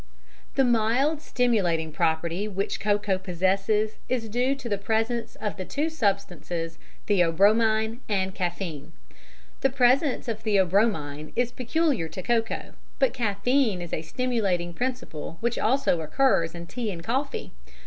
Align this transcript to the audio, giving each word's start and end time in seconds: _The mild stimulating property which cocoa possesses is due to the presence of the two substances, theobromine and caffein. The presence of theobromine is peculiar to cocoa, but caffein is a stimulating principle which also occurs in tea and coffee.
_The 0.55 0.63
mild 0.63 1.21
stimulating 1.21 1.91
property 1.91 2.47
which 2.47 2.79
cocoa 2.79 3.19
possesses 3.19 3.97
is 4.09 4.29
due 4.29 4.55
to 4.55 4.67
the 4.67 4.79
presence 4.79 5.35
of 5.35 5.57
the 5.57 5.63
two 5.63 5.89
substances, 5.91 6.79
theobromine 7.05 7.99
and 8.09 8.33
caffein. 8.33 8.93
The 9.59 9.69
presence 9.69 10.27
of 10.27 10.41
theobromine 10.41 11.33
is 11.35 11.51
peculiar 11.51 12.07
to 12.07 12.23
cocoa, 12.23 12.73
but 12.97 13.13
caffein 13.13 13.79
is 13.79 13.93
a 13.93 14.01
stimulating 14.01 14.73
principle 14.73 15.37
which 15.39 15.59
also 15.59 16.01
occurs 16.01 16.55
in 16.55 16.65
tea 16.65 16.89
and 16.89 17.03
coffee. 17.03 17.51